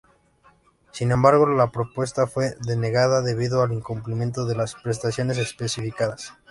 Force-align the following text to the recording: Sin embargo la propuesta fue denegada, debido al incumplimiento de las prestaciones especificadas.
Sin 0.91 1.11
embargo 1.11 1.45
la 1.45 1.67
propuesta 1.71 2.25
fue 2.25 2.55
denegada, 2.61 3.21
debido 3.21 3.61
al 3.61 3.71
incumplimiento 3.71 4.45
de 4.47 4.55
las 4.55 4.73
prestaciones 4.73 5.37
especificadas. 5.37 6.33